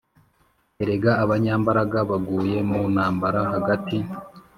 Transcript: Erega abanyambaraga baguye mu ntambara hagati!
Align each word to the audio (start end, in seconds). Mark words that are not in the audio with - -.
Erega 0.81 1.11
abanyambaraga 1.23 1.99
baguye 2.09 2.57
mu 2.69 2.81
ntambara 2.93 3.39
hagati! 3.51 3.97